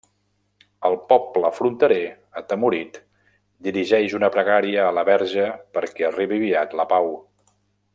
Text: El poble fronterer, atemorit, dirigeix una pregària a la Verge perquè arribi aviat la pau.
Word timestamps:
El 0.87 0.95
poble 1.11 1.51
fronterer, 1.57 1.99
atemorit, 2.41 2.99
dirigeix 3.69 4.19
una 4.23 4.33
pregària 4.39 4.83
a 4.89 4.97
la 5.01 5.07
Verge 5.13 5.47
perquè 5.79 6.13
arribi 6.13 6.43
aviat 6.45 6.79
la 6.83 6.93
pau. 6.97 7.17